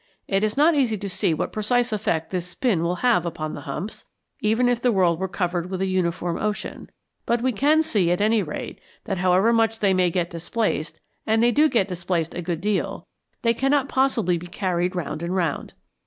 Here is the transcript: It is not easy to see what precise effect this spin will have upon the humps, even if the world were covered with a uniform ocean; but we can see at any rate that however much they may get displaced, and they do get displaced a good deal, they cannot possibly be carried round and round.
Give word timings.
It 0.27 0.43
is 0.43 0.57
not 0.57 0.73
easy 0.73 0.97
to 0.97 1.07
see 1.07 1.31
what 1.31 1.53
precise 1.53 1.93
effect 1.93 2.31
this 2.31 2.47
spin 2.47 2.81
will 2.81 2.95
have 3.05 3.23
upon 3.23 3.53
the 3.53 3.61
humps, 3.69 4.03
even 4.39 4.67
if 4.67 4.81
the 4.81 4.91
world 4.91 5.19
were 5.19 5.27
covered 5.27 5.69
with 5.69 5.79
a 5.79 5.85
uniform 5.85 6.37
ocean; 6.39 6.89
but 7.27 7.43
we 7.43 7.51
can 7.51 7.83
see 7.83 8.09
at 8.09 8.19
any 8.19 8.41
rate 8.41 8.81
that 9.03 9.19
however 9.19 9.53
much 9.53 9.77
they 9.77 9.93
may 9.93 10.09
get 10.09 10.31
displaced, 10.31 10.99
and 11.27 11.43
they 11.43 11.51
do 11.51 11.69
get 11.69 11.87
displaced 11.87 12.33
a 12.33 12.41
good 12.41 12.61
deal, 12.61 13.05
they 13.43 13.53
cannot 13.53 13.89
possibly 13.89 14.39
be 14.39 14.47
carried 14.47 14.95
round 14.95 15.21
and 15.21 15.35
round. 15.35 15.75